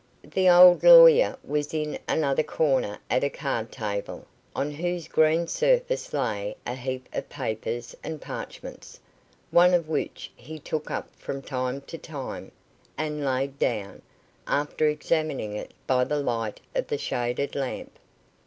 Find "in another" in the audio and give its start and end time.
1.75-2.41